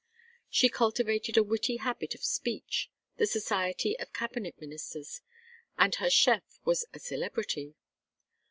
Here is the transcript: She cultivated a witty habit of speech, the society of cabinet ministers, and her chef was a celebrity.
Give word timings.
She 0.49 0.67
cultivated 0.67 1.37
a 1.37 1.43
witty 1.43 1.77
habit 1.77 2.15
of 2.15 2.23
speech, 2.23 2.89
the 3.17 3.27
society 3.27 3.95
of 3.99 4.11
cabinet 4.13 4.59
ministers, 4.59 5.21
and 5.77 5.93
her 5.93 6.09
chef 6.09 6.41
was 6.65 6.85
a 6.91 6.97
celebrity. 6.97 7.75